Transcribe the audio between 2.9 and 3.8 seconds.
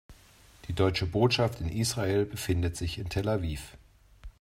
in Tel Aviv.